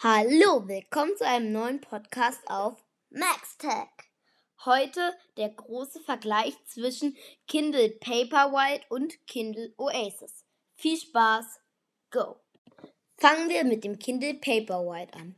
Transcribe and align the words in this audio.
Hallo, 0.00 0.68
willkommen 0.68 1.16
zu 1.16 1.26
einem 1.26 1.50
neuen 1.50 1.80
Podcast 1.80 2.38
auf 2.48 2.84
MaxTech. 3.10 3.88
Heute 4.64 5.00
der 5.36 5.48
große 5.48 5.98
Vergleich 5.98 6.54
zwischen 6.66 7.16
Kindle 7.48 7.90
Paperwhite 7.98 8.86
und 8.90 9.26
Kindle 9.26 9.74
Oasis. 9.76 10.44
Viel 10.76 10.96
Spaß, 10.96 11.58
go! 12.12 12.36
Fangen 13.16 13.48
wir 13.48 13.64
mit 13.64 13.82
dem 13.82 13.98
Kindle 13.98 14.34
Paperwhite 14.34 15.14
an. 15.14 15.34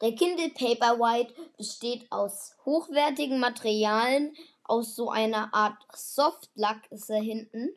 Der 0.00 0.14
Kindle 0.14 0.50
Paperwhite 0.50 1.34
besteht 1.56 2.06
aus 2.12 2.54
hochwertigen 2.64 3.40
Materialien, 3.40 4.36
aus 4.62 4.94
so 4.94 5.10
einer 5.10 5.52
Art 5.52 5.84
Softlack 5.92 6.86
ist 6.92 7.10
er 7.10 7.20
hinten. 7.20 7.74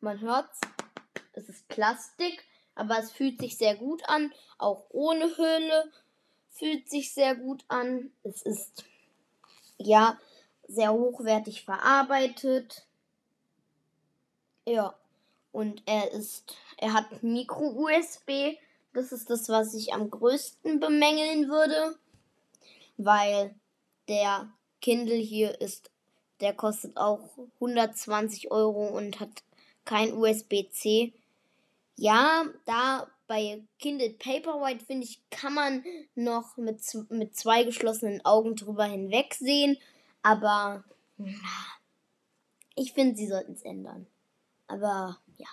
Man 0.00 0.20
hört's, 0.20 0.60
es 1.32 1.48
ist 1.48 1.66
Plastik 1.68 2.44
aber 2.78 2.98
es 2.98 3.10
fühlt 3.10 3.40
sich 3.40 3.58
sehr 3.58 3.76
gut 3.76 4.02
an. 4.08 4.32
Auch 4.56 4.86
ohne 4.90 5.36
Hülle 5.36 5.92
fühlt 6.50 6.88
sich 6.88 7.12
sehr 7.12 7.34
gut 7.34 7.64
an. 7.68 8.10
Es 8.22 8.42
ist 8.42 8.84
ja 9.78 10.18
sehr 10.66 10.92
hochwertig 10.92 11.64
verarbeitet. 11.64 12.86
Ja, 14.66 14.94
und 15.52 15.82
er 15.86 16.12
ist, 16.12 16.56
er 16.76 16.92
hat 16.92 17.22
Micro-USB. 17.22 18.58
Das 18.92 19.12
ist 19.12 19.30
das, 19.30 19.48
was 19.48 19.74
ich 19.74 19.92
am 19.92 20.10
größten 20.10 20.80
bemängeln 20.80 21.48
würde, 21.48 21.98
weil 22.96 23.54
der 24.08 24.52
Kindle 24.80 25.16
hier 25.16 25.60
ist, 25.60 25.90
der 26.40 26.54
kostet 26.54 26.96
auch 26.96 27.38
120 27.54 28.50
Euro 28.50 28.86
und 28.86 29.20
hat 29.20 29.42
kein 29.84 30.12
USB-C. 30.12 31.12
Ja, 32.00 32.44
da 32.64 33.08
bei 33.26 33.64
Kindle 33.80 34.10
Paperwhite, 34.10 34.84
finde 34.84 35.04
ich, 35.04 35.20
kann 35.30 35.52
man 35.52 35.84
noch 36.14 36.56
mit, 36.56 36.80
mit 37.10 37.36
zwei 37.36 37.64
geschlossenen 37.64 38.24
Augen 38.24 38.54
drüber 38.54 38.84
hinwegsehen. 38.84 39.76
Aber 40.22 40.84
ich 42.76 42.92
finde, 42.92 43.16
sie 43.16 43.26
sollten 43.26 43.52
es 43.52 43.62
ändern. 43.62 44.06
Aber 44.68 45.18
ja. 45.38 45.48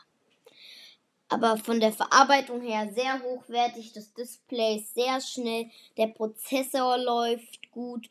Aber 1.30 1.58
von 1.58 1.80
der 1.80 1.92
Verarbeitung 1.92 2.62
her 2.62 2.94
sehr 2.94 3.24
hochwertig. 3.24 3.94
Das 3.94 4.14
Display 4.14 4.78
ist 4.78 4.94
sehr 4.94 5.20
schnell. 5.22 5.72
Der 5.98 6.08
Prozessor 6.08 7.00
läuft 7.00 7.72
gut. 7.72 8.08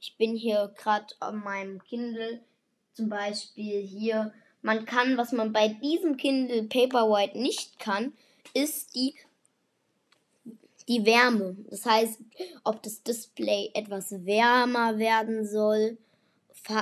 Ich 0.00 0.16
bin 0.16 0.34
hier 0.34 0.74
gerade 0.76 1.14
an 1.20 1.36
meinem 1.36 1.80
Kindle. 1.84 2.42
Zum 2.94 3.08
Beispiel 3.08 3.80
hier 3.82 4.34
man 4.66 4.84
kann, 4.84 5.16
was 5.16 5.30
man 5.30 5.52
bei 5.52 5.68
diesem 5.68 6.16
Kindle 6.16 6.64
Paperwhite 6.64 7.38
nicht 7.38 7.78
kann, 7.78 8.12
ist 8.52 8.96
die, 8.96 9.14
die 10.88 11.06
Wärme. 11.06 11.56
Das 11.70 11.86
heißt, 11.86 12.18
ob 12.64 12.82
das 12.82 13.04
Display 13.04 13.70
etwas 13.74 14.26
wärmer 14.26 14.98
werden 14.98 15.46
soll, 15.46 15.98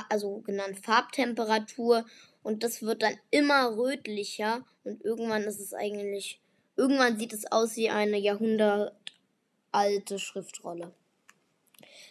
also 0.09 0.39
genannt 0.39 0.79
Farbtemperatur. 0.83 2.07
Und 2.43 2.65
das 2.65 2.81
wird 2.81 3.03
dann 3.03 3.19
immer 3.31 3.77
rötlicher 3.77 4.65
und 4.85 5.05
irgendwann 5.05 5.43
ist 5.43 5.61
es 5.61 5.75
eigentlich, 5.75 6.41
irgendwann 6.77 7.19
sieht 7.19 7.35
es 7.35 7.53
aus 7.53 7.77
wie 7.77 7.91
eine 7.91 8.17
jahrhundertalte 8.17 10.19
Schriftrolle. 10.19 10.91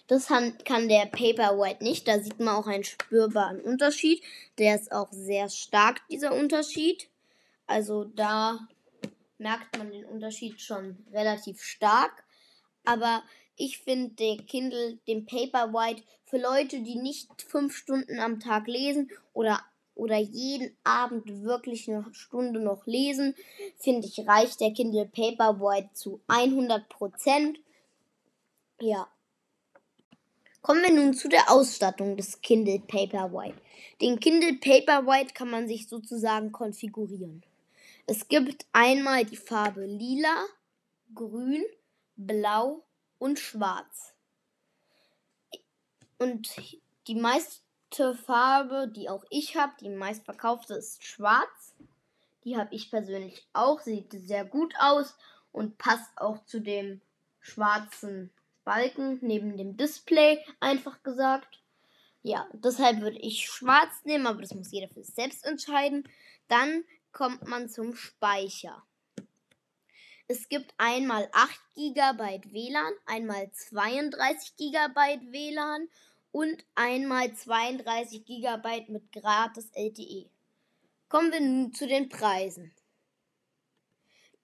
Das 0.08 0.28
kann 0.28 0.90
der 0.90 1.06
Paperwhite 1.06 1.84
nicht. 1.84 2.08
Da 2.08 2.20
sieht 2.20 2.40
man 2.40 2.56
auch 2.56 2.68
einen 2.68 2.84
spürbaren 2.84 3.62
Unterschied. 3.62 4.22
Der 4.58 4.76
ist 4.76 4.92
auch 4.92 5.12
sehr 5.12 5.50
stark, 5.50 6.02
dieser 6.09 6.34
Unterschied. 6.34 7.09
Also 7.68 8.04
da 8.04 8.68
merkt 9.38 9.78
man 9.78 9.92
den 9.92 10.06
Unterschied 10.06 10.62
schon 10.62 10.98
relativ 11.12 11.62
stark. 11.62 12.24
Aber 12.86 13.24
ich 13.56 13.80
finde 13.80 14.16
den 14.16 14.46
Kindle, 14.46 14.98
den 15.08 15.26
Paperwhite, 15.26 16.04
für 16.26 16.40
Leute, 16.40 16.81
die 16.81 16.96
nicht 16.96 17.44
fünf 17.44 17.76
Stunden 17.76 18.20
am 18.20 18.40
Tag 18.40 18.68
lesen 18.68 19.12
oder, 19.34 19.62
oder 19.94 20.18
jeden 20.18 20.75
Abend 20.84 21.44
wirklich 21.44 21.88
eine 21.88 22.06
Stunde 22.12 22.59
noch 22.59 22.88
lesen, 22.88 23.36
finde 23.78 24.08
ich, 24.08 24.28
reicht 24.28 24.59
der 24.59 24.74
Kindle 24.74 25.06
Paperwhite 25.06 25.94
zu 25.94 26.22
100 26.28 26.90
Prozent. 26.90 27.59
Ja, 28.81 29.08
Kommen 30.63 30.81
wir 30.81 30.94
nun 30.94 31.13
zu 31.13 31.28
der 31.28 31.51
Ausstattung 31.51 32.16
des 32.16 32.40
Kindle 32.40 32.79
Paperwhite. 32.79 33.59
Den 34.00 34.22
Kindle 34.22 34.53
Paperwhite 34.53 35.34
kann 35.34 35.50
man 35.50 35.68
sich 35.68 35.90
sozusagen 35.90 36.53
konfigurieren. 36.53 37.44
Es 38.07 38.29
gibt 38.29 38.66
einmal 38.72 39.25
die 39.25 39.35
Farbe 39.35 39.85
lila, 39.85 40.46
grün, 41.13 41.66
blau 42.16 42.81
und 43.19 43.40
schwarz. 43.40 44.13
Und 46.18 46.56
die 47.07 47.16
meiste 47.16 48.16
Farbe, 48.25 48.88
die 48.88 49.09
auch 49.09 49.25
ich 49.30 49.57
habe, 49.57 49.74
die 49.81 49.90
meistverkaufte 49.90 50.75
ist 50.75 51.03
schwarz. 51.03 51.74
Die 52.45 52.56
habe 52.56 52.74
ich 52.74 52.90
persönlich 52.90 53.45
auch, 53.51 53.81
sieht 53.81 54.13
sehr 54.13 54.45
gut 54.45 54.74
aus 54.80 55.13
und 55.51 55.78
passt 55.78 56.09
auch 56.16 56.45
zu 56.45 56.62
dem 56.62 57.01
schwarzen 57.41 58.31
Balken 58.63 59.19
neben 59.22 59.57
dem 59.57 59.78
Display, 59.78 60.44
einfach 60.59 61.03
gesagt. 61.03 61.62
Ja, 62.22 62.47
deshalb 62.53 63.01
würde 63.01 63.19
ich 63.19 63.46
schwarz 63.46 64.06
nehmen, 64.06 64.28
aber 64.28 64.41
das 64.41 64.53
muss 64.53 64.72
jeder 64.72 64.88
für 64.88 65.03
sich 65.03 65.13
selbst 65.13 65.46
entscheiden. 65.46 66.07
Dann 66.47 66.85
kommt 67.12 67.47
man 67.47 67.69
zum 67.69 67.96
Speicher. 67.96 68.84
Es 70.28 70.47
gibt 70.47 70.74
einmal 70.78 71.29
8 71.34 71.59
GB 71.75 72.41
WLAN, 72.51 72.94
einmal 73.06 73.51
32 73.51 74.56
GB 74.56 75.31
WLAN 75.31 75.90
und 76.31 76.66
einmal 76.75 77.34
32 77.34 78.25
GB 78.25 78.85
mit 78.88 79.12
gratis 79.12 79.69
LTE. 79.74 80.30
Kommen 81.09 81.31
wir 81.31 81.41
nun 81.41 81.74
zu 81.74 81.88
den 81.88 82.09
Preisen. 82.09 82.74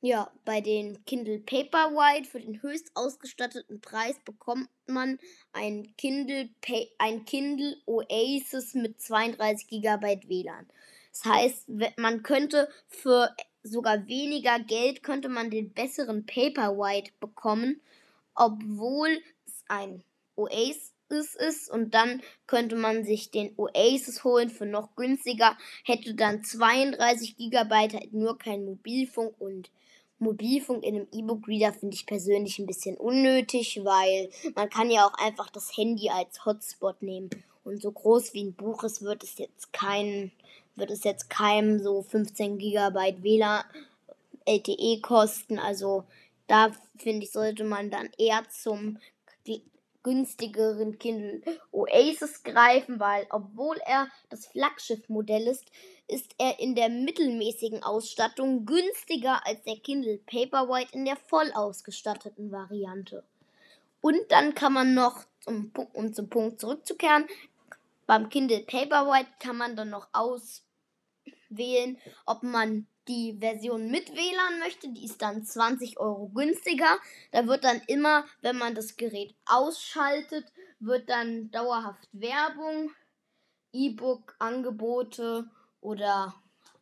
ja, 0.00 0.30
bei 0.44 0.60
den 0.60 1.04
Kindle 1.06 1.40
Paperwhite 1.40 2.28
für 2.28 2.38
den 2.38 2.62
höchst 2.62 2.92
ausgestatteten 2.94 3.80
Preis 3.80 4.14
bekommt 4.24 4.68
man 4.86 5.18
ein 5.52 5.96
Kindle, 5.96 6.50
ein 6.98 7.24
Kindle 7.24 7.76
Oasis 7.86 8.74
mit 8.74 9.00
32 9.00 9.66
GB 9.66 10.20
WLAN. 10.28 10.68
Das 11.10 11.24
heißt, 11.24 11.68
man 11.96 12.22
könnte 12.22 12.68
für 12.86 13.34
sogar 13.64 14.06
weniger 14.06 14.60
Geld 14.60 15.02
könnte 15.02 15.28
man 15.28 15.50
den 15.50 15.72
besseren 15.72 16.26
Paperwhite 16.26 17.10
bekommen, 17.18 17.80
obwohl 18.36 19.20
es 19.46 19.64
ein 19.66 20.04
Oasis 20.36 20.94
ist 21.10 21.70
und 21.70 21.94
dann 21.94 22.22
könnte 22.46 22.76
man 22.76 23.04
sich 23.04 23.30
den 23.30 23.52
Oasis 23.56 24.24
holen 24.24 24.50
für 24.50 24.66
noch 24.66 24.94
günstiger, 24.96 25.56
hätte 25.84 26.14
dann 26.14 26.44
32 26.44 27.36
GB, 27.36 27.70
halt 27.70 28.12
nur 28.12 28.38
kein 28.38 28.64
Mobilfunk 28.64 29.34
und 29.38 29.70
Mobilfunk 30.18 30.82
in 30.84 30.96
einem 30.96 31.08
E-Book-Reader 31.12 31.72
finde 31.72 31.94
ich 31.94 32.06
persönlich 32.06 32.58
ein 32.58 32.66
bisschen 32.66 32.96
unnötig, 32.96 33.80
weil 33.84 34.30
man 34.54 34.68
kann 34.68 34.90
ja 34.90 35.06
auch 35.06 35.14
einfach 35.14 35.48
das 35.50 35.76
Handy 35.76 36.10
als 36.10 36.44
Hotspot 36.44 37.02
nehmen. 37.02 37.30
Und 37.62 37.80
so 37.80 37.92
groß 37.92 38.34
wie 38.34 38.44
ein 38.44 38.54
Buch 38.54 38.82
ist, 38.82 39.02
wird 39.02 39.22
es 39.22 39.38
jetzt 39.38 39.72
kein, 39.72 40.32
wird 40.74 40.90
es 40.90 41.04
jetzt 41.04 41.30
keinem 41.30 41.78
so 41.78 42.02
15 42.02 42.58
GB 42.58 43.22
WLAN 43.22 43.62
LTE 44.44 45.00
kosten. 45.02 45.58
Also 45.58 46.04
Da 46.48 46.72
finde 46.96 47.24
ich, 47.24 47.30
sollte 47.30 47.62
man 47.62 47.90
dann 47.90 48.08
eher 48.18 48.42
zum 48.48 48.98
günstigeren 50.02 50.98
Kindle 50.98 51.42
Oasis 51.72 52.42
greifen, 52.42 53.00
weil 53.00 53.26
obwohl 53.30 53.76
er 53.86 54.08
das 54.30 54.46
Flaggschiff-Modell 54.46 55.46
ist, 55.46 55.70
ist 56.06 56.34
er 56.38 56.58
in 56.60 56.74
der 56.74 56.88
mittelmäßigen 56.88 57.82
Ausstattung 57.82 58.64
günstiger 58.64 59.46
als 59.46 59.62
der 59.64 59.76
Kindle 59.76 60.18
Paperwhite 60.18 60.94
in 60.94 61.04
der 61.04 61.16
voll 61.16 61.50
ausgestatteten 61.52 62.50
Variante. 62.50 63.24
Und 64.00 64.20
dann 64.30 64.54
kann 64.54 64.72
man 64.72 64.94
noch, 64.94 65.24
um, 65.46 65.72
um 65.92 66.14
zum 66.14 66.28
Punkt 66.28 66.60
zurückzukehren, 66.60 67.26
beim 68.06 68.28
Kindle 68.30 68.60
Paperwhite 68.60 69.30
kann 69.38 69.56
man 69.56 69.76
dann 69.76 69.90
noch 69.90 70.08
auswählen, 70.12 71.98
ob 72.24 72.42
man 72.42 72.86
die 73.08 73.36
Version 73.40 73.90
mit 73.90 74.14
WLAN 74.14 74.58
möchte, 74.60 74.88
die 74.88 75.04
ist 75.04 75.22
dann 75.22 75.44
20 75.44 75.98
Euro 75.98 76.28
günstiger. 76.28 76.98
Da 77.32 77.46
wird 77.46 77.64
dann 77.64 77.80
immer, 77.86 78.24
wenn 78.42 78.56
man 78.56 78.74
das 78.74 78.96
Gerät 78.96 79.34
ausschaltet, 79.46 80.44
wird 80.80 81.08
dann 81.08 81.50
dauerhaft 81.50 82.08
Werbung, 82.12 82.90
E-Book-Angebote 83.72 85.48
oder 85.80 86.34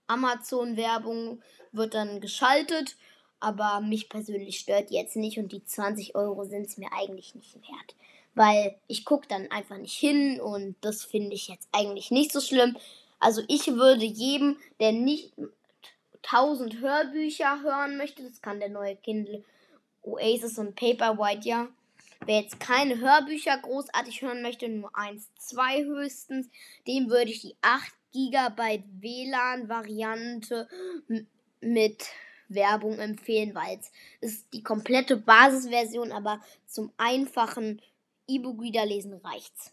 Amazon-Werbung 0.07 1.43
wird 1.73 1.95
dann 1.95 2.21
geschaltet. 2.21 2.97
Aber 3.39 3.81
mich 3.81 4.09
persönlich 4.09 4.59
stört 4.59 4.91
jetzt 4.91 5.17
nicht 5.17 5.39
und 5.39 5.53
die 5.53 5.65
20 5.65 6.15
Euro 6.15 6.45
sind 6.45 6.67
es 6.67 6.79
mir 6.79 6.89
eigentlich 6.93 7.35
nicht 7.35 7.55
wert. 7.55 7.95
Weil 8.35 8.79
ich 8.87 9.05
gucke 9.05 9.29
dann 9.29 9.51
einfach 9.51 9.79
nicht 9.79 9.97
hin 9.97 10.41
und 10.41 10.77
das 10.81 11.05
finde 11.05 11.35
ich 11.35 11.49
jetzt 11.49 11.69
eigentlich 11.73 12.11
nicht 12.11 12.33
so 12.33 12.41
schlimm. 12.41 12.77
Also 13.19 13.43
ich 13.49 13.67
würde 13.69 14.05
jedem, 14.05 14.59
der 14.81 14.93
nicht 14.93 15.33
1000 16.31 16.81
Hörbücher 16.81 17.63
hören 17.63 17.97
möchte, 17.97 18.23
das 18.23 18.41
kann 18.41 18.61
der 18.61 18.69
neue 18.69 18.97
Kindle 18.97 19.45
Oasis 20.03 20.59
und 20.59 20.77
Paperwhite 20.77 21.49
ja. 21.49 21.69
Wer 22.25 22.41
jetzt 22.41 22.59
keine 22.59 22.99
Hörbücher 22.99 23.59
großartig 23.59 24.23
hören 24.23 24.43
möchte, 24.43 24.69
nur 24.69 24.97
eins, 24.97 25.29
zwei 25.39 25.85
höchstens, 25.85 26.49
dem 26.87 27.11
würde 27.11 27.31
ich 27.31 27.41
die 27.41 27.57
8 27.61 27.93
GB 28.13 28.85
WLAN-Variante 29.01 30.69
mit 31.61 32.07
Werbung 32.49 32.99
empfehlen, 32.99 33.55
weil 33.55 33.79
es 34.21 34.33
ist 34.33 34.47
die 34.53 34.63
komplette 34.63 35.17
Basisversion, 35.17 36.13
aber 36.13 36.41
zum 36.67 36.93
einfachen 36.97 37.83
E-Book-Wiederlesen 38.29 39.15
reicht's. 39.15 39.73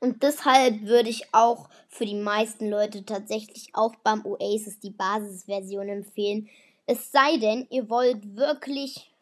Und 0.00 0.22
deshalb 0.22 0.82
würde 0.82 1.08
ich 1.08 1.34
auch 1.34 1.68
für 1.94 2.06
die 2.06 2.16
meisten 2.16 2.68
Leute 2.68 3.04
tatsächlich 3.04 3.68
auch 3.72 3.94
beim 4.02 4.26
Oasis 4.26 4.80
die 4.80 4.90
Basisversion 4.90 5.88
empfehlen. 5.88 6.50
Es 6.86 7.12
sei 7.12 7.36
denn, 7.36 7.68
ihr 7.70 7.88
wollt 7.88 8.34
wirklich 8.34 9.14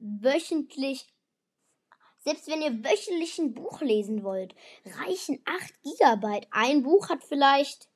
wöchentlich, 0.00 1.04
selbst 2.24 2.48
wenn 2.48 2.62
ihr 2.62 2.82
wöchentlich 2.82 3.38
ein 3.38 3.52
Buch 3.52 3.82
lesen 3.82 4.24
wollt, 4.24 4.54
reichen 4.86 5.42
8 5.44 5.74
GB. 5.82 6.46
Ein 6.50 6.82
Buch 6.82 7.10
hat 7.10 7.22
vielleicht 7.22 7.90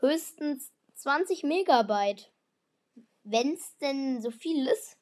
höchstens 0.00 0.70
20 0.96 1.42
Megabyte. 1.42 2.30
Wenn 3.24 3.54
es 3.54 3.78
denn 3.78 4.20
so 4.20 4.30
viel 4.30 4.68
ist. 4.68 4.98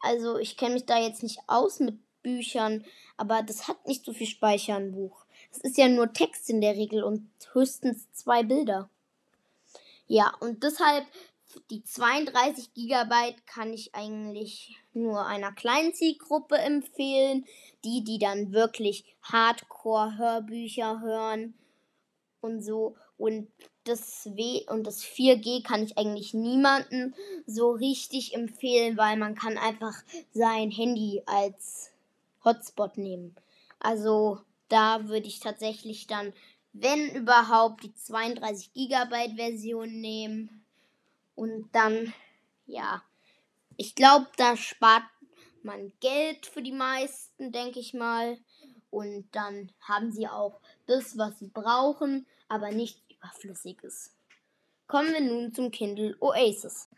Also 0.00 0.38
ich 0.38 0.56
kenne 0.56 0.74
mich 0.74 0.86
da 0.86 0.98
jetzt 0.98 1.22
nicht 1.22 1.40
aus 1.48 1.80
mit 1.80 1.98
Büchern, 2.22 2.82
aber 3.18 3.42
das 3.42 3.68
hat 3.68 3.86
nicht 3.86 4.06
so 4.06 4.14
viel 4.14 4.26
Speicher, 4.26 4.76
ein 4.76 4.92
Buch. 4.92 5.25
Es 5.56 5.70
ist 5.70 5.78
ja 5.78 5.88
nur 5.88 6.12
Text 6.12 6.50
in 6.50 6.60
der 6.60 6.76
Regel 6.76 7.02
und 7.02 7.30
höchstens 7.52 8.12
zwei 8.12 8.42
Bilder. 8.42 8.90
Ja, 10.06 10.34
und 10.40 10.62
deshalb 10.62 11.06
die 11.70 11.82
32 11.82 12.74
GB 12.74 13.36
kann 13.46 13.72
ich 13.72 13.94
eigentlich 13.94 14.76
nur 14.92 15.24
einer 15.26 15.52
kleinen 15.52 15.94
Zielgruppe 15.94 16.58
empfehlen. 16.58 17.46
Die, 17.84 18.02
die 18.02 18.18
dann 18.18 18.52
wirklich 18.52 19.04
Hardcore-Hörbücher 19.22 21.00
hören 21.00 21.54
und 22.40 22.62
so. 22.62 22.96
Und 23.16 23.48
das 23.84 24.26
W 24.34 24.64
und 24.68 24.86
das 24.86 25.04
4G 25.04 25.62
kann 25.62 25.84
ich 25.84 25.96
eigentlich 25.96 26.34
niemanden 26.34 27.14
so 27.46 27.70
richtig 27.70 28.34
empfehlen, 28.34 28.96
weil 28.96 29.16
man 29.16 29.36
kann 29.36 29.56
einfach 29.56 29.94
sein 30.32 30.70
Handy 30.70 31.22
als 31.26 31.92
Hotspot 32.44 32.98
nehmen. 32.98 33.36
Also 33.78 34.40
da 34.68 35.08
würde 35.08 35.26
ich 35.26 35.40
tatsächlich 35.40 36.06
dann, 36.06 36.32
wenn 36.72 37.10
überhaupt, 37.14 37.84
die 37.84 37.94
32 37.94 38.72
GB 38.74 39.34
Version 39.36 40.00
nehmen. 40.00 40.64
Und 41.34 41.68
dann, 41.72 42.12
ja, 42.66 43.02
ich 43.76 43.94
glaube, 43.94 44.26
da 44.36 44.56
spart 44.56 45.04
man 45.62 45.92
Geld 46.00 46.46
für 46.46 46.62
die 46.62 46.72
meisten, 46.72 47.52
denke 47.52 47.80
ich 47.80 47.94
mal. 47.94 48.38
Und 48.90 49.28
dann 49.32 49.72
haben 49.80 50.10
sie 50.12 50.28
auch 50.28 50.60
das, 50.86 51.18
was 51.18 51.38
sie 51.38 51.48
brauchen, 51.48 52.26
aber 52.48 52.70
nichts 52.70 53.00
Überflüssiges. 53.10 54.14
Kommen 54.86 55.12
wir 55.12 55.20
nun 55.20 55.52
zum 55.52 55.70
Kindle 55.70 56.16
Oasis. 56.20 56.88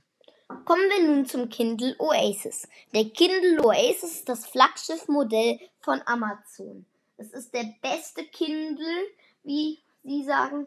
Kommen 0.65 0.89
wir 0.91 1.09
nun 1.09 1.27
zum 1.27 1.49
Kindle 1.49 1.97
Oasis. 1.99 2.69
Der 2.95 3.09
Kindle 3.11 3.65
Oasis 3.65 4.19
ist 4.19 4.29
das 4.29 4.47
Flaggschiffmodell 4.47 5.59
von 5.81 6.01
Amazon. 6.07 6.87
Es 7.19 7.33
ist 7.33 7.53
der 7.53 7.75
beste 7.83 8.25
Kindle, 8.25 9.07
wie 9.43 9.83
sie 10.05 10.25
sagen. 10.25 10.67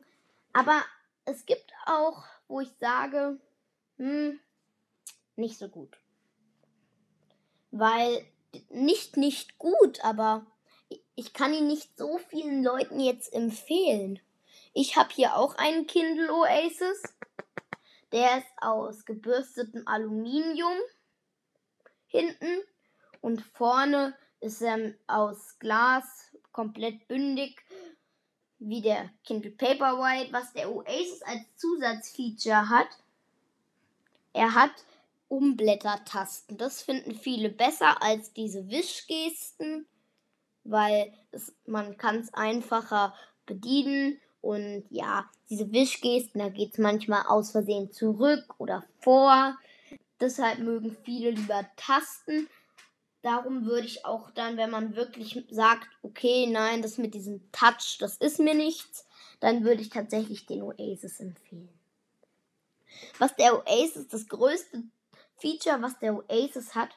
Aber 0.54 0.84
es 1.26 1.46
gibt 1.46 1.72
auch, 1.86 2.24
wo 2.48 2.60
ich 2.60 2.72
sage, 2.80 3.40
hm, 3.98 4.40
nicht 5.38 5.58
so 5.58 5.70
gut. 5.70 5.98
Weil 7.72 8.26
nicht 8.70 9.16
nicht 9.16 9.58
gut, 9.58 10.04
aber 10.04 10.46
ich 11.16 11.34
kann 11.34 11.54
ihn 11.54 11.68
nicht 11.68 11.98
so 11.98 12.18
vielen 12.18 12.64
Leuten 12.64 13.00
jetzt 13.00 13.34
empfehlen. 13.34 14.20
Ich 14.74 14.98
habe 14.98 15.14
hier 15.14 15.38
auch 15.38 15.56
einen 15.56 15.88
Kindle 15.88 16.34
Oasis. 16.34 17.02
Der 18.12 18.40
ist 18.40 18.48
aus 18.58 19.06
gebürstetem 19.06 19.88
Aluminium 19.88 20.78
hinten 22.08 22.62
und 23.22 23.42
vorne 23.42 24.18
ist 24.42 24.62
er 24.62 24.94
aus 25.08 25.58
Glas 25.60 26.31
komplett 26.52 27.08
bündig 27.08 27.64
wie 28.60 28.82
der 28.82 29.10
Kindle 29.24 29.52
Paperwhite, 29.52 30.32
was 30.32 30.54
der 30.54 30.72
Oasis 30.72 31.22
als 31.24 31.42
Zusatzfeature 31.56 32.70
hat. 32.70 32.88
Er 34.34 34.54
hat 34.54 34.72
Umblättertasten. 35.28 36.58
Das 36.58 36.82
finden 36.82 37.16
viele 37.16 37.50
besser 37.50 38.04
als 38.04 38.34
diese 38.34 38.70
Wischgesten, 38.70 39.88
weil 40.64 41.14
es, 41.32 41.54
man 41.66 41.98
kann 41.98 42.18
es 42.18 42.34
einfacher 42.34 43.16
bedienen 43.46 44.20
und 44.42 44.84
ja, 44.90 45.30
diese 45.50 45.72
Wischgesten, 45.72 46.40
da 46.40 46.50
geht 46.50 46.74
es 46.74 46.78
manchmal 46.80 47.24
aus 47.28 47.52
Versehen 47.52 47.92
zurück 47.92 48.56
oder 48.58 48.84
vor. 49.00 49.58
Deshalb 50.20 50.60
mögen 50.60 50.96
viele 51.04 51.32
lieber 51.32 51.66
Tasten. 51.78 52.48
Darum 53.22 53.66
würde 53.66 53.86
ich 53.86 54.06
auch 54.06 54.32
dann, 54.32 54.58
wenn 54.58 54.72
man 54.72 54.96
wirklich 54.96 55.46
sagt, 55.50 55.88
okay, 56.02 56.48
nein, 56.48 56.82
das 56.82 56.98
mit 56.98 57.14
diesem 57.14 57.52
Touch, 57.52 57.98
das 58.00 58.18
ist 58.18 58.40
mir 58.40 58.56
nichts, 58.56 59.06
dann 59.40 59.64
würde 59.64 59.82
ich 59.82 59.90
tatsächlich 59.90 60.48
den 60.48 60.64
Oasis 60.64 61.20
empfehlen. 61.20 61.70
Was 63.20 63.36
der 63.36 63.56
Oasis, 63.56 64.08
das 64.08 64.28
größte 64.28 64.84
Feature, 65.38 65.82
was 65.82 66.00
der 66.00 66.16
Oasis 66.16 66.74
hat, 66.74 66.90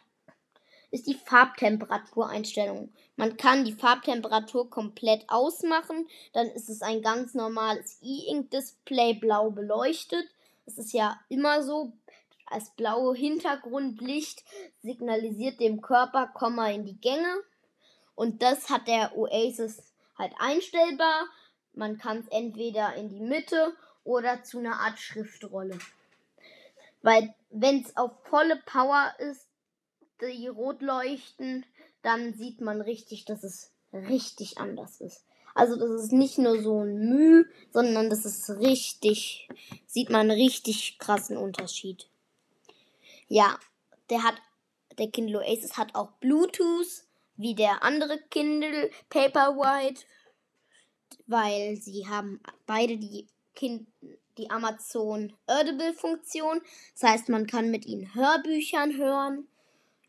ist 0.91 1.07
die 1.07 1.15
Farbtemperatureinstellung. 1.15 2.93
Man 3.17 3.37
kann 3.37 3.65
die 3.65 3.73
Farbtemperatur 3.73 4.71
komplett 4.71 5.25
ausmachen, 5.29 6.09
dann 6.33 6.47
ist 6.47 6.69
es 6.69 6.83
ein 6.83 7.03
ganz 7.03 7.35
normales 7.35 7.99
E-Ink-Display 8.01 9.15
blau 9.15 9.51
beleuchtet. 9.51 10.27
Es 10.67 10.79
ist 10.79 10.93
ja 10.93 11.19
immer 11.29 11.63
so, 11.63 11.93
als 12.55 12.71
blaue 12.71 13.17
Hintergrundlicht 13.17 14.45
signalisiert 14.81 15.61
dem 15.61 15.83
Körper, 15.83 16.31
komm 16.33 16.57
mal 16.57 16.73
in 16.73 16.85
die 16.85 17.01
Gänge. 17.01 17.35
Und 18.15 18.43
das 18.43 18.71
hat 18.71 18.87
der 18.87 19.17
Oasis 19.17 19.83
halt 20.17 20.33
einstellbar. 20.39 21.27
Man 21.73 21.99
kann 21.99 22.19
es 22.19 22.29
entweder 22.29 22.95
in 22.95 23.09
die 23.09 23.21
Mitte 23.21 23.75
oder 24.05 24.43
zu 24.45 24.59
einer 24.59 24.81
Art 24.81 24.99
Schriftrolle. 24.99 25.79
Weil 27.03 27.35
wenn 27.51 27.83
es 27.83 27.97
auf 27.97 28.13
volle 28.25 28.57
Power 28.65 29.13
ist, 29.19 29.49
die 30.23 30.47
rot 30.47 30.81
leuchten, 30.81 31.67
dann 32.03 32.35
sieht 32.35 32.61
man 32.61 32.81
richtig, 32.81 33.25
dass 33.25 33.43
es 33.43 33.73
richtig 33.93 34.59
anders 34.59 35.01
ist. 35.01 35.25
Also 35.55 35.77
das 35.77 36.05
ist 36.05 36.13
nicht 36.13 36.39
nur 36.39 36.63
so 36.63 36.83
ein 36.83 37.09
Müh, 37.09 37.45
sondern 37.71 38.11
das 38.11 38.25
ist 38.25 38.51
richtig, 38.51 39.49
sieht 39.87 40.11
man 40.11 40.31
einen 40.31 40.41
richtig 40.41 40.99
krassen 40.99 41.37
Unterschied. 41.37 42.09
Ja, 43.29 43.59
der 44.11 44.23
hat, 44.23 44.35
der 44.99 45.11
Kindle 45.11 45.39
Oasis 45.39 45.77
hat 45.77 45.95
auch 45.95 46.13
Bluetooth, 46.21 47.05
wie 47.37 47.55
der 47.55 47.83
andere 47.83 48.19
Kindle 48.31 48.91
Paperwhite, 49.09 50.05
weil 51.27 51.77
sie 51.77 52.07
haben 52.07 52.41
beide 52.67 52.97
die, 52.99 53.27
kind, 53.55 53.89
die 54.39 54.51
Amazon 54.51 55.33
Audible 55.47 55.95
Funktion. 55.95 56.61
Das 56.95 57.11
heißt, 57.11 57.29
man 57.29 57.47
kann 57.47 57.71
mit 57.71 57.87
ihnen 57.87 58.15
Hörbüchern 58.15 58.97
hören 58.97 59.49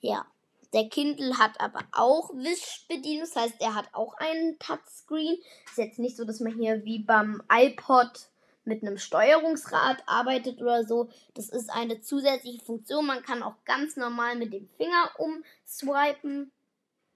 Ja. 0.01 0.25
Der 0.73 0.89
Kindle 0.89 1.37
hat 1.37 1.61
aber 1.61 1.79
auch 1.93 2.31
Wischbedienung, 2.33 3.21
das 3.21 3.35
heißt, 3.37 3.55
er 3.61 3.75
hat 3.75 3.87
auch 3.93 4.13
einen 4.15 4.59
Touchscreen. 4.59 5.37
Ist 5.67 5.77
jetzt 5.77 5.99
nicht 5.99 6.17
so, 6.17 6.25
dass 6.25 6.41
man 6.41 6.53
hier 6.59 6.83
wie 6.83 6.99
beim 6.99 7.41
iPod 7.49 8.27
mit 8.65 8.81
einem 8.81 8.97
Steuerungsrad 8.97 10.03
arbeitet 10.07 10.61
oder 10.61 10.83
so. 10.83 11.09
Das 11.33 11.49
ist 11.49 11.69
eine 11.69 12.01
zusätzliche 12.01 12.63
Funktion. 12.63 13.05
Man 13.05 13.23
kann 13.23 13.43
auch 13.43 13.63
ganz 13.65 13.95
normal 13.95 14.35
mit 14.35 14.53
dem 14.53 14.67
Finger 14.77 15.11
umswipen. 15.17 16.51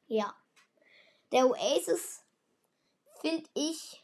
Ja. 0.08 0.34
Der 1.32 1.48
Oasis 1.48 2.24
finde 3.22 3.48
ich 3.53 4.03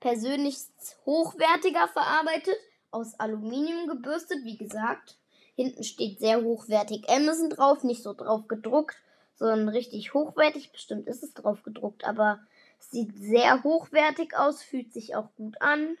persönlich 0.00 0.58
hochwertiger 1.04 1.88
verarbeitet, 1.88 2.56
aus 2.90 3.18
Aluminium 3.18 3.88
gebürstet, 3.88 4.44
wie 4.44 4.56
gesagt. 4.56 5.18
Hinten 5.54 5.82
steht 5.82 6.20
sehr 6.20 6.42
hochwertig 6.42 7.08
Amazon 7.08 7.50
drauf, 7.50 7.82
nicht 7.82 8.02
so 8.02 8.14
drauf 8.14 8.46
gedruckt, 8.46 8.96
sondern 9.34 9.68
richtig 9.68 10.14
hochwertig. 10.14 10.70
Bestimmt 10.72 11.08
ist 11.08 11.22
es 11.24 11.34
drauf 11.34 11.62
gedruckt, 11.64 12.04
aber 12.04 12.40
sieht 12.78 13.18
sehr 13.18 13.64
hochwertig 13.64 14.36
aus, 14.36 14.62
fühlt 14.62 14.92
sich 14.92 15.16
auch 15.16 15.34
gut 15.36 15.60
an. 15.60 15.98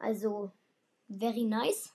Also, 0.00 0.50
very 1.08 1.44
nice. 1.44 1.94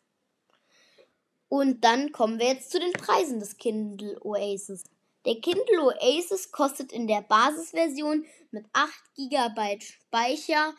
Und 1.49 1.83
dann 1.83 2.11
kommen 2.11 2.39
wir 2.39 2.47
jetzt 2.47 2.71
zu 2.71 2.79
den 2.79 2.93
Preisen 2.93 3.39
des 3.39 3.57
Kindle 3.57 4.19
Oasis. 4.23 4.85
Der 5.25 5.39
Kindle 5.41 5.81
Oasis 5.81 6.51
kostet 6.51 6.93
in 6.93 7.07
der 7.07 7.21
Basisversion 7.21 8.25
mit 8.51 8.67
8 8.73 8.93
GB 9.15 9.79
Speicher 9.81 10.75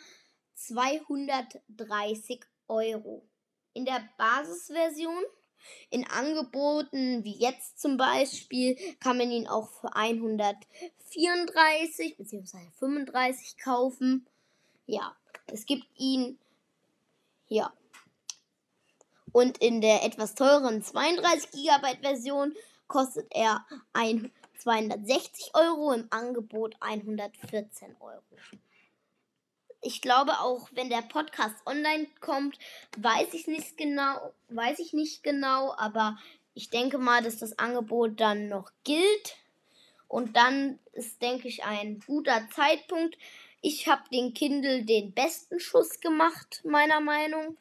230 0.54 2.44
Euro. 2.68 3.26
In 3.74 3.84
der 3.84 4.08
Basisversion 4.16 5.24
in 5.90 6.06
Angeboten 6.06 7.24
wie 7.24 7.38
jetzt 7.38 7.80
zum 7.80 7.96
Beispiel 7.96 8.76
kann 9.00 9.18
man 9.18 9.32
ihn 9.32 9.48
auch 9.48 9.68
für 9.68 9.96
134 9.96 12.16
bzw. 12.16 12.58
35 12.78 13.58
kaufen. 13.58 14.28
Ja, 14.86 15.16
es 15.48 15.66
gibt 15.66 15.88
ihn 15.96 16.38
ja. 17.48 17.72
Und 19.32 19.58
in 19.58 19.80
der 19.80 20.04
etwas 20.04 20.34
teureren 20.34 20.82
32 20.82 21.50
GB 21.50 21.98
Version 22.00 22.54
kostet 22.88 23.26
er 23.30 23.66
ein 23.92 24.32
260 24.58 25.54
Euro, 25.54 25.92
im 25.92 26.06
Angebot 26.10 26.74
114 26.80 27.96
Euro. 28.00 28.22
Ich 29.82 30.00
glaube 30.00 30.40
auch, 30.40 30.68
wenn 30.72 30.88
der 30.88 31.02
Podcast 31.02 31.54
online 31.66 32.06
kommt, 32.20 32.58
weiß 32.96 33.34
ich 33.34 33.46
nicht 33.46 33.76
genau, 33.76 34.32
weiß 34.48 34.78
ich 34.80 34.92
nicht 34.92 35.22
genau, 35.22 35.74
aber 35.76 36.16
ich 36.54 36.70
denke 36.70 36.98
mal, 36.98 37.22
dass 37.22 37.36
das 37.36 37.58
Angebot 37.58 38.18
dann 38.18 38.48
noch 38.48 38.70
gilt. 38.82 39.36
Und 40.08 40.36
dann 40.36 40.78
ist, 40.92 41.20
denke 41.20 41.48
ich, 41.48 41.64
ein 41.64 42.00
guter 42.06 42.48
Zeitpunkt. 42.50 43.16
Ich 43.60 43.88
habe 43.88 44.02
den 44.10 44.34
Kindle 44.34 44.84
den 44.84 45.12
besten 45.12 45.58
Schuss 45.60 46.00
gemacht, 46.00 46.60
meiner 46.64 47.00
Meinung. 47.00 47.56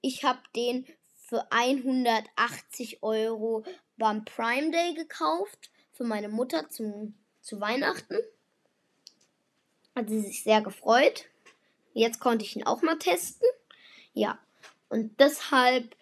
Ich 0.00 0.24
habe 0.24 0.40
den 0.56 0.86
für 1.16 1.50
180 1.50 3.02
Euro 3.02 3.64
beim 3.96 4.24
Prime 4.24 4.70
Day 4.70 4.94
gekauft. 4.94 5.70
Für 5.92 6.04
meine 6.04 6.28
Mutter 6.28 6.68
zum, 6.70 7.14
zu 7.40 7.60
Weihnachten. 7.60 8.18
Hat 9.94 10.08
sie 10.08 10.20
sich 10.20 10.42
sehr 10.42 10.60
gefreut. 10.60 11.26
Jetzt 11.92 12.18
konnte 12.18 12.44
ich 12.44 12.56
ihn 12.56 12.66
auch 12.66 12.82
mal 12.82 12.98
testen. 12.98 13.48
Ja. 14.12 14.38
Und 14.88 15.20
deshalb 15.20 15.96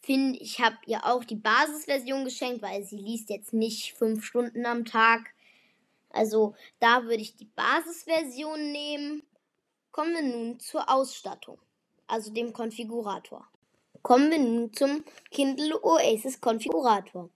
finde 0.00 0.38
ich, 0.38 0.60
habe 0.60 0.76
ihr 0.86 1.06
auch 1.06 1.24
die 1.24 1.36
Basisversion 1.36 2.24
geschenkt, 2.24 2.62
weil 2.62 2.84
sie 2.84 2.96
liest 2.96 3.30
jetzt 3.30 3.52
nicht 3.52 3.94
fünf 3.94 4.24
Stunden 4.24 4.66
am 4.66 4.84
Tag. 4.84 5.30
Also 6.12 6.54
da 6.78 7.04
würde 7.04 7.22
ich 7.22 7.36
die 7.36 7.50
Basisversion 7.56 8.70
nehmen. 8.72 9.22
Kommen 9.90 10.14
wir 10.14 10.22
nun 10.22 10.60
zur 10.60 10.88
Ausstattung, 10.88 11.58
also 12.06 12.32
dem 12.32 12.52
Konfigurator. 12.52 13.46
Kommen 14.02 14.30
wir 14.30 14.38
nun 14.38 14.72
zum 14.72 15.04
Kindle 15.30 15.82
Oasis 15.84 16.40
Konfigurator. 16.40 17.30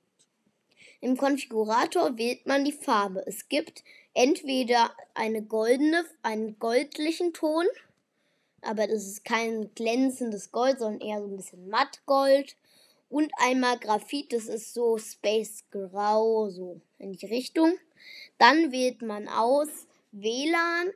Im 1.00 1.16
Konfigurator 1.16 2.16
wählt 2.16 2.47
man 2.47 2.64
die 2.64 2.73
Farbe. 2.73 3.23
Es 3.26 3.49
gibt 3.49 3.85
entweder 4.14 4.90
eine 5.14 5.42
goldene, 5.42 6.04
einen 6.23 6.59
goldlichen 6.59 7.33
Ton, 7.33 7.66
aber 8.62 8.87
das 8.87 9.06
ist 9.06 9.25
kein 9.25 9.73
glänzendes 9.75 10.50
Gold, 10.50 10.78
sondern 10.78 11.00
eher 11.00 11.21
so 11.21 11.28
ein 11.28 11.37
bisschen 11.37 11.68
mattgold. 11.68 12.56
Und 13.09 13.30
einmal 13.38 13.78
Graphit, 13.78 14.33
das 14.33 14.47
ist 14.47 14.75
so 14.75 14.99
Space 14.99 15.64
Grau, 15.71 16.50
so 16.50 16.80
in 16.99 17.12
die 17.12 17.26
Richtung. 17.26 17.75
Dann 18.38 18.73
wählt 18.73 19.02
man 19.02 19.28
aus 19.28 19.69
WLAN 20.12 20.93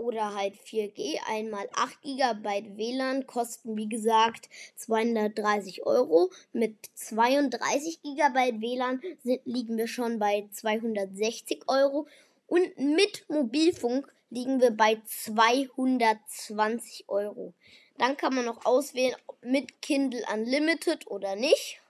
oder 0.00 0.34
halt 0.34 0.56
4G. 0.56 1.18
Einmal 1.26 1.68
8 1.74 2.02
GB 2.02 2.76
WLAN 2.76 3.26
kosten 3.26 3.76
wie 3.76 3.88
gesagt 3.88 4.48
230 4.76 5.84
Euro. 5.86 6.30
Mit 6.52 6.76
32 6.94 8.02
GB 8.02 8.60
WLAN 8.60 9.02
sind, 9.22 9.42
liegen 9.44 9.76
wir 9.76 9.88
schon 9.88 10.18
bei 10.18 10.48
260 10.50 11.68
Euro. 11.68 12.08
Und 12.46 12.76
mit 12.78 13.28
Mobilfunk 13.28 14.12
liegen 14.30 14.60
wir 14.60 14.72
bei 14.72 15.00
220 15.04 17.08
Euro. 17.08 17.54
Dann 17.98 18.16
kann 18.16 18.34
man 18.34 18.46
noch 18.46 18.64
auswählen, 18.64 19.14
ob 19.26 19.44
mit 19.44 19.82
Kindle 19.82 20.24
Unlimited 20.32 21.06
oder 21.06 21.36
nicht. 21.36 21.80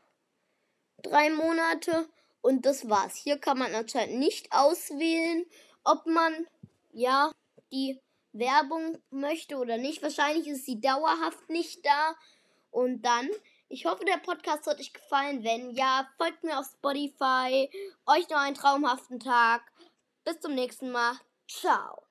Drei 1.02 1.30
Monate. 1.30 2.08
Und 2.40 2.64
das 2.66 2.88
war's. 2.88 3.16
Hier 3.16 3.38
kann 3.38 3.58
man 3.58 3.74
anscheinend 3.74 4.18
nicht 4.18 4.52
auswählen, 4.52 5.44
ob 5.84 6.06
man 6.06 6.46
ja 6.92 7.32
die 7.72 8.00
Werbung 8.32 8.98
möchte 9.10 9.56
oder 9.56 9.76
nicht. 9.76 10.02
Wahrscheinlich 10.02 10.48
ist 10.48 10.64
sie 10.64 10.80
dauerhaft 10.80 11.48
nicht 11.48 11.84
da. 11.84 12.14
Und 12.70 13.02
dann, 13.02 13.28
ich 13.68 13.84
hoffe, 13.86 14.04
der 14.04 14.18
Podcast 14.18 14.66
hat 14.66 14.78
euch 14.78 14.92
gefallen. 14.92 15.44
Wenn 15.44 15.72
ja, 15.72 16.08
folgt 16.16 16.44
mir 16.44 16.58
auf 16.58 16.66
Spotify. 16.66 17.68
Euch 18.06 18.28
noch 18.28 18.38
einen 18.38 18.54
traumhaften 18.54 19.20
Tag. 19.20 19.62
Bis 20.24 20.40
zum 20.40 20.54
nächsten 20.54 20.90
Mal. 20.90 21.14
Ciao. 21.48 22.02